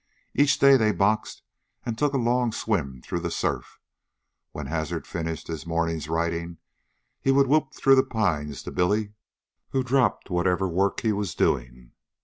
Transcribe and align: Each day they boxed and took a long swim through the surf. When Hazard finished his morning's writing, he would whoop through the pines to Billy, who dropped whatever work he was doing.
Each 0.33 0.57
day 0.57 0.77
they 0.77 0.91
boxed 0.91 1.43
and 1.85 1.95
took 1.95 2.13
a 2.15 2.17
long 2.17 2.51
swim 2.53 3.03
through 3.03 3.19
the 3.19 3.29
surf. 3.29 3.79
When 4.51 4.65
Hazard 4.65 5.05
finished 5.05 5.45
his 5.45 5.67
morning's 5.67 6.09
writing, 6.09 6.57
he 7.19 7.29
would 7.29 7.45
whoop 7.45 7.75
through 7.75 7.97
the 7.97 8.03
pines 8.03 8.63
to 8.63 8.71
Billy, 8.71 9.13
who 9.73 9.83
dropped 9.83 10.31
whatever 10.31 10.67
work 10.67 11.01
he 11.01 11.11
was 11.11 11.35
doing. 11.35 11.91